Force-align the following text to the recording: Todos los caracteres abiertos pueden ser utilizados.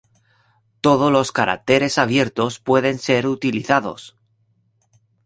Todos 0.81 1.11
los 1.11 1.31
caracteres 1.31 1.99
abiertos 1.99 2.57
pueden 2.57 2.97
ser 2.97 3.27
utilizados. 3.27 4.17